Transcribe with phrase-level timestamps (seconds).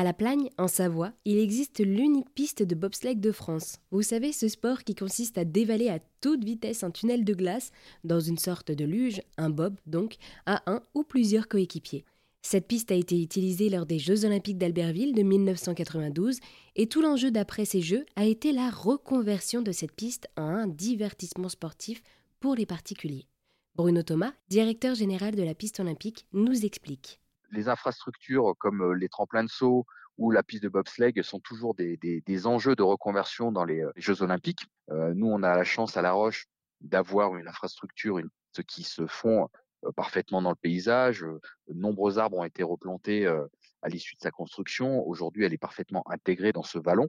[0.00, 3.76] À La Plagne, en Savoie, il existe l'unique piste de bobsleigh de France.
[3.90, 7.70] Vous savez, ce sport qui consiste à dévaler à toute vitesse un tunnel de glace
[8.02, 10.16] dans une sorte de luge, un bob donc,
[10.46, 12.06] à un ou plusieurs coéquipiers.
[12.40, 16.38] Cette piste a été utilisée lors des Jeux olympiques d'Albertville de 1992
[16.76, 20.66] et tout l'enjeu d'après ces Jeux a été la reconversion de cette piste en un
[20.66, 22.02] divertissement sportif
[22.40, 23.26] pour les particuliers.
[23.76, 27.19] Bruno Thomas, directeur général de la piste olympique, nous explique
[27.50, 29.86] les infrastructures comme euh, les tremplins de saut
[30.18, 34.22] ou la piste de bobsleigh sont toujours des, enjeux de reconversion dans les, euh, Jeux
[34.22, 34.66] olympiques.
[34.90, 36.46] Euh, nous, on a la chance à La Roche
[36.80, 38.30] d'avoir une infrastructure une,
[38.66, 39.48] qui se font
[39.96, 41.20] parfaitement dans le paysage.
[41.20, 45.06] De nombreux arbres ont été replantés à l'issue de sa construction.
[45.06, 47.08] Aujourd'hui, elle est parfaitement intégrée dans ce vallon.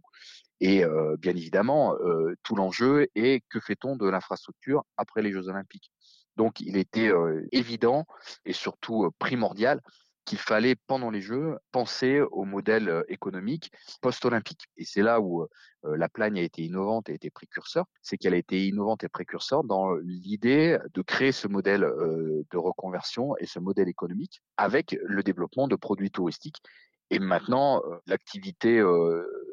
[0.60, 0.84] Et
[1.20, 1.96] bien évidemment,
[2.44, 5.90] tout l'enjeu est que fait-on de l'infrastructure après les Jeux olympiques?
[6.36, 7.12] Donc, il était
[7.54, 8.06] évident
[8.44, 9.82] et surtout primordial
[10.32, 14.64] qu'il fallait, pendant les Jeux, penser au modèle euh, économique post-olympique.
[14.78, 18.16] Et c'est là où euh, la Plagne a été innovante et a été précurseur, c'est
[18.16, 23.36] qu'elle a été innovante et précurseur dans l'idée de créer ce modèle euh, de reconversion
[23.40, 26.62] et ce modèle économique avec le développement de produits touristiques.
[27.10, 28.82] Et maintenant, l'activité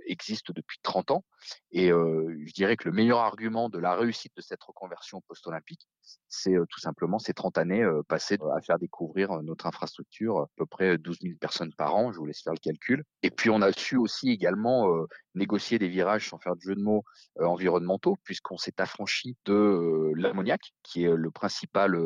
[0.08, 1.24] existe depuis 30 ans.
[1.70, 5.88] Et je dirais que le meilleur argument de la réussite de cette reconversion post-olympique,
[6.28, 10.98] c'est tout simplement ces 30 années passées à faire découvrir notre infrastructure, à peu près
[10.98, 13.04] 12 000 personnes par an, je vous laisse faire le calcul.
[13.22, 14.90] Et puis on a su aussi également
[15.34, 17.04] négocier des virages, sans faire de jeu de mots,
[17.40, 21.96] environnementaux, puisqu'on s'est affranchi de l'ammoniac, qui est le principal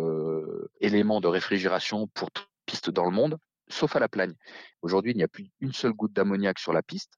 [0.80, 4.34] élément de réfrigération pour toute piste dans le monde sauf à la plagne.
[4.83, 7.14] Aujourd'hui, il n'y a plus une seule goutte d'ammoniac sur la piste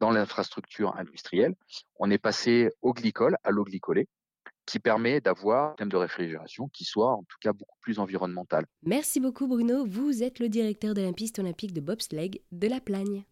[0.00, 1.54] dans l'infrastructure industrielle.
[1.98, 4.08] On est passé au glycol, à l'eau glycolée,
[4.66, 8.66] qui permet d'avoir un thème de réfrigération qui soit en tout cas beaucoup plus environnemental.
[8.82, 12.80] Merci beaucoup Bruno, vous êtes le directeur de la piste olympique de bobsleigh de la
[12.80, 13.24] Plagne.